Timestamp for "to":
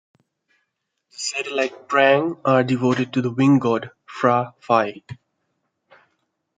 3.13-3.21